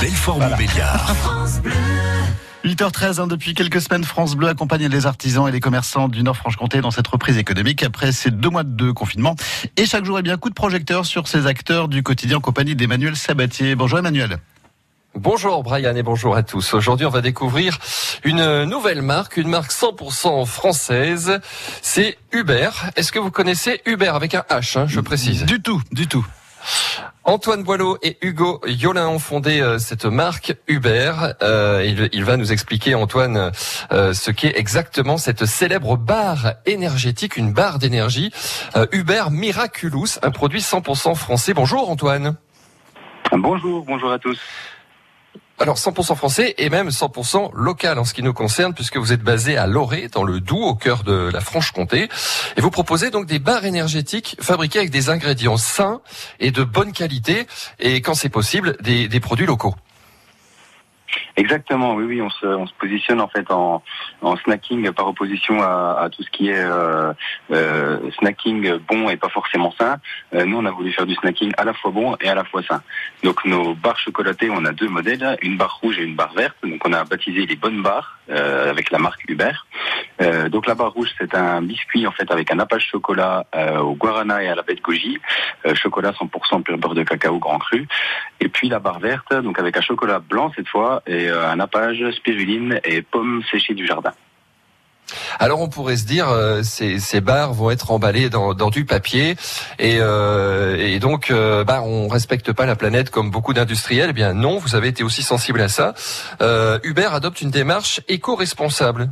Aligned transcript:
Belfort-Montbéliard. 0.00 1.14
8h13, 2.64 3.20
hein, 3.20 3.26
depuis 3.26 3.54
quelques 3.54 3.80
semaines, 3.80 4.04
France 4.04 4.34
Bleu 4.34 4.48
accompagne 4.48 4.88
les 4.88 5.06
artisans 5.06 5.48
et 5.48 5.52
les 5.52 5.60
commerçants 5.60 6.08
du 6.08 6.22
Nord-Franche-Comté 6.22 6.80
dans 6.80 6.90
cette 6.90 7.06
reprise 7.06 7.38
économique 7.38 7.82
après 7.82 8.12
ces 8.12 8.30
deux 8.30 8.50
mois 8.50 8.64
de 8.64 8.90
confinement. 8.90 9.36
Et 9.76 9.86
chaque 9.86 10.04
jour, 10.04 10.18
eh 10.18 10.22
bien, 10.22 10.36
coup 10.36 10.50
de 10.50 10.54
projecteur 10.54 11.06
sur 11.06 11.28
ces 11.28 11.46
acteurs 11.46 11.88
du 11.88 12.02
quotidien 12.02 12.38
en 12.38 12.40
compagnie 12.40 12.76
d'Emmanuel 12.76 13.16
Sabatier. 13.16 13.74
Bonjour 13.74 13.98
Emmanuel. 13.98 14.38
Bonjour 15.14 15.62
Brian 15.62 15.96
et 15.96 16.02
bonjour 16.02 16.36
à 16.36 16.42
tous. 16.42 16.74
Aujourd'hui, 16.74 17.06
on 17.06 17.10
va 17.10 17.22
découvrir 17.22 17.78
une 18.22 18.64
nouvelle 18.64 19.00
marque, 19.00 19.38
une 19.38 19.48
marque 19.48 19.72
100% 19.72 20.44
française. 20.44 21.40
C'est 21.80 22.18
Uber. 22.32 22.68
Est-ce 22.96 23.12
que 23.12 23.18
vous 23.18 23.30
connaissez 23.30 23.80
Uber 23.86 24.08
avec 24.08 24.34
un 24.34 24.44
H, 24.50 24.78
hein, 24.78 24.84
je 24.86 25.00
précise? 25.00 25.44
Du 25.44 25.62
tout, 25.62 25.80
du 25.90 26.06
tout. 26.06 26.26
Antoine 27.28 27.64
Boileau 27.64 27.98
et 28.02 28.18
Hugo 28.22 28.60
Yolin 28.68 29.08
ont 29.08 29.18
fondé 29.18 29.60
euh, 29.60 29.80
cette 29.80 30.04
marque 30.04 30.54
Uber. 30.68 31.12
Euh, 31.42 32.08
il, 32.12 32.24
va 32.24 32.36
nous 32.36 32.52
expliquer, 32.52 32.94
Antoine, 32.94 33.50
euh, 33.90 34.12
ce 34.12 34.30
qu'est 34.30 34.56
exactement 34.56 35.16
cette 35.16 35.44
célèbre 35.44 35.96
barre 35.96 36.54
énergétique, 36.66 37.36
une 37.36 37.52
barre 37.52 37.80
d'énergie, 37.80 38.30
Uber 38.92 39.24
Miraculous, 39.32 40.20
un 40.22 40.30
produit 40.30 40.60
100% 40.60 41.16
français. 41.16 41.52
Bonjour 41.52 41.90
Antoine. 41.90 42.36
Bonjour, 43.32 43.84
bonjour 43.84 44.12
à 44.12 44.20
tous. 44.20 44.38
Alors 45.58 45.78
100% 45.78 46.14
français 46.16 46.54
et 46.58 46.68
même 46.68 46.90
100% 46.90 47.50
local 47.54 47.98
en 47.98 48.04
ce 48.04 48.12
qui 48.12 48.22
nous 48.22 48.34
concerne 48.34 48.74
puisque 48.74 48.98
vous 48.98 49.14
êtes 49.14 49.22
basé 49.22 49.56
à 49.56 49.66
Loré 49.66 50.08
dans 50.12 50.22
le 50.22 50.40
Doubs 50.40 50.62
au 50.62 50.74
cœur 50.74 51.02
de 51.02 51.30
la 51.32 51.40
Franche-Comté 51.40 52.10
et 52.56 52.60
vous 52.60 52.70
proposez 52.70 53.10
donc 53.10 53.24
des 53.24 53.38
barres 53.38 53.64
énergétiques 53.64 54.36
fabriquées 54.38 54.80
avec 54.80 54.90
des 54.90 55.08
ingrédients 55.08 55.56
sains 55.56 56.02
et 56.40 56.50
de 56.50 56.62
bonne 56.62 56.92
qualité 56.92 57.46
et 57.78 58.02
quand 58.02 58.14
c'est 58.14 58.28
possible 58.28 58.76
des 58.82 59.20
produits 59.20 59.46
locaux. 59.46 59.74
Exactement, 61.36 61.94
oui, 61.94 62.04
oui, 62.04 62.22
on 62.22 62.30
se, 62.30 62.46
on 62.46 62.66
se 62.66 62.74
positionne 62.74 63.20
en 63.20 63.28
fait 63.28 63.50
en, 63.50 63.82
en 64.22 64.36
snacking 64.38 64.90
par 64.92 65.08
opposition 65.08 65.60
à, 65.62 65.98
à, 66.00 66.10
tout 66.10 66.22
ce 66.22 66.30
qui 66.30 66.48
est 66.48 66.64
euh, 66.64 67.12
euh, 67.50 68.10
snacking 68.18 68.78
bon 68.88 69.08
et 69.08 69.16
pas 69.16 69.28
forcément 69.28 69.72
sain. 69.78 69.98
Euh, 70.34 70.44
nous, 70.44 70.58
on 70.58 70.64
a 70.64 70.70
voulu 70.70 70.92
faire 70.92 71.06
du 71.06 71.14
snacking 71.14 71.52
à 71.56 71.64
la 71.64 71.74
fois 71.74 71.90
bon 71.90 72.16
et 72.20 72.28
à 72.28 72.34
la 72.34 72.44
fois 72.44 72.62
sain. 72.62 72.82
Donc 73.22 73.44
nos 73.44 73.74
barres 73.74 73.98
chocolatées, 73.98 74.50
on 74.50 74.64
a 74.64 74.72
deux 74.72 74.88
modèles, 74.88 75.38
une 75.42 75.56
barre 75.56 75.78
rouge 75.82 75.98
et 75.98 76.02
une 76.02 76.16
barre 76.16 76.34
verte. 76.34 76.56
Donc 76.62 76.80
on 76.86 76.92
a 76.92 77.04
baptisé 77.04 77.46
les 77.46 77.56
bonnes 77.56 77.82
barres 77.82 78.18
euh, 78.30 78.70
avec 78.70 78.90
la 78.90 78.98
marque 78.98 79.22
Uber. 79.28 79.52
Euh, 80.26 80.48
donc 80.48 80.66
la 80.66 80.74
barre 80.74 80.92
rouge, 80.92 81.10
c'est 81.18 81.34
un 81.34 81.62
biscuit 81.62 82.06
en 82.06 82.12
fait 82.12 82.30
avec 82.30 82.52
un 82.52 82.56
nappage 82.56 82.88
chocolat 82.90 83.46
euh, 83.54 83.78
au 83.78 83.94
guarana 83.94 84.42
et 84.42 84.48
à 84.48 84.54
la 84.54 84.62
baie 84.62 84.74
de 84.74 84.80
goji, 84.80 85.18
chocolat 85.74 86.12
100% 86.12 86.62
pur 86.62 86.78
beurre 86.78 86.94
de 86.94 87.02
cacao 87.02 87.38
grand 87.38 87.58
cru. 87.58 87.86
Et 88.40 88.48
puis 88.48 88.68
la 88.68 88.78
barre 88.78 88.98
verte, 88.98 89.32
donc 89.34 89.58
avec 89.58 89.76
un 89.76 89.80
chocolat 89.80 90.18
blanc 90.18 90.52
cette 90.54 90.68
fois 90.68 91.02
et 91.06 91.28
un 91.28 91.56
nappage 91.56 92.04
spiruline 92.12 92.80
et 92.84 93.02
pommes 93.02 93.42
séchées 93.50 93.74
du 93.74 93.86
jardin. 93.86 94.12
Alors 95.38 95.60
on 95.60 95.68
pourrait 95.68 95.96
se 95.96 96.04
dire 96.04 96.28
euh, 96.28 96.62
ces, 96.62 97.20
barres 97.20 97.52
vont 97.52 97.70
être 97.70 97.90
emballées 97.90 98.28
dans, 98.28 98.70
du 98.70 98.84
papier 98.84 99.36
et, 99.78 99.98
euh, 100.00 100.98
donc 100.98 101.30
euh, 101.30 101.64
bah, 101.64 101.82
on 101.82 102.08
respecte 102.08 102.52
pas 102.52 102.66
la 102.66 102.76
planète 102.76 103.10
comme 103.10 103.30
beaucoup 103.30 103.52
d'industriels. 103.52 104.08
Eh 104.10 104.12
bien 104.12 104.32
non, 104.32 104.58
vous 104.58 104.74
avez 104.74 104.88
été 104.88 105.04
aussi 105.04 105.22
sensible 105.22 105.60
à 105.60 105.68
ça. 105.68 105.94
Euh, 106.40 106.78
Uber 106.82 107.08
adopte 107.12 107.40
une 107.40 107.50
démarche 107.50 108.00
éco-responsable. 108.08 109.10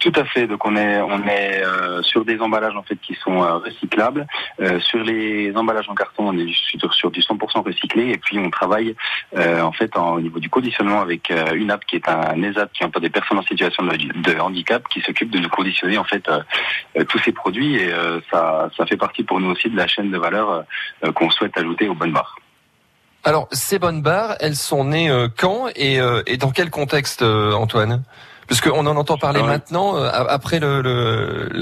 Tout 0.00 0.12
à 0.16 0.24
fait. 0.24 0.46
Donc 0.46 0.64
on 0.64 0.74
est 0.76 0.98
on 1.02 1.26
est 1.26 1.62
euh, 1.62 2.02
sur 2.02 2.24
des 2.24 2.40
emballages 2.40 2.74
en 2.74 2.82
fait 2.82 2.96
qui 2.96 3.14
sont 3.22 3.42
euh, 3.42 3.58
recyclables. 3.58 4.26
Euh, 4.58 4.80
sur 4.80 5.04
les 5.04 5.54
emballages 5.54 5.90
en 5.90 5.94
carton, 5.94 6.28
on 6.28 6.38
est 6.38 6.50
sur, 6.54 6.92
sur 6.94 7.10
du 7.10 7.20
100% 7.20 7.62
recyclé. 7.62 8.08
Et 8.08 8.16
puis 8.16 8.38
on 8.38 8.48
travaille 8.48 8.96
euh, 9.36 9.60
en 9.60 9.72
fait 9.72 9.94
au 9.98 10.20
niveau 10.20 10.40
du 10.40 10.48
conditionnement 10.48 11.02
avec 11.02 11.30
euh, 11.30 11.52
une 11.52 11.70
app 11.70 11.84
qui 11.84 11.96
est 11.96 12.08
un 12.08 12.42
ESAT 12.42 12.68
qui 12.68 12.82
emploie 12.82 13.02
des 13.02 13.10
personnes 13.10 13.38
en 13.38 13.42
situation 13.42 13.84
de, 13.84 14.40
handicap 14.40 14.88
qui 14.88 15.02
s'occupe 15.02 15.30
de 15.30 15.38
nous 15.38 15.50
conditionner 15.50 15.98
en 15.98 16.04
fait 16.04 16.26
tous 17.08 17.18
ces 17.18 17.32
produits. 17.32 17.76
Et 17.76 17.92
ça 18.30 18.70
ça 18.76 18.86
fait 18.86 18.96
partie 18.96 19.22
pour 19.22 19.38
nous 19.38 19.50
aussi 19.50 19.68
de 19.68 19.76
la 19.76 19.86
chaîne 19.86 20.10
de 20.10 20.18
valeur 20.18 20.64
qu'on 21.14 21.30
souhaite 21.30 21.56
ajouter 21.58 21.88
aux 21.88 21.94
bonnes 21.94 22.12
barres. 22.12 22.36
Alors 23.24 23.48
ces 23.52 23.78
bonnes 23.78 24.00
barres, 24.00 24.36
elles 24.40 24.56
sont 24.56 24.84
nées 24.84 25.10
quand 25.36 25.68
et, 25.76 25.98
et 26.26 26.36
dans 26.38 26.52
quel 26.52 26.70
contexte, 26.70 27.22
Antoine? 27.22 28.02
Puisqu'on 28.50 28.84
en 28.84 28.96
entend 28.96 29.16
parler 29.16 29.44
maintenant, 29.44 29.94
après 29.94 30.58
le, 30.58 30.82
le, 30.82 31.48
la 31.52 31.58